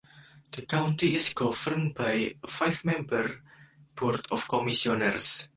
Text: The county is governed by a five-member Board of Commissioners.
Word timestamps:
The 0.53 0.63
county 0.65 1.13
is 1.13 1.31
governed 1.31 1.93
by 1.93 2.11
a 2.11 2.33
five-member 2.47 3.43
Board 3.95 4.25
of 4.31 4.47
Commissioners. 4.47 5.47